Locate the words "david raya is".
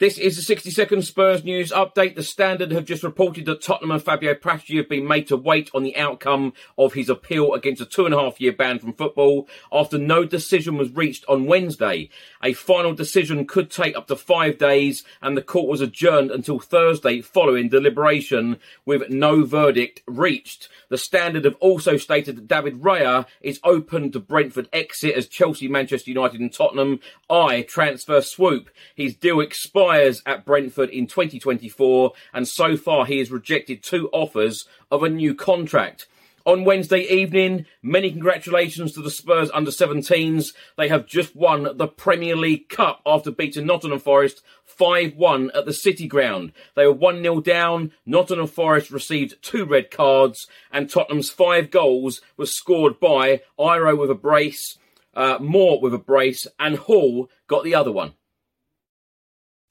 22.48-23.60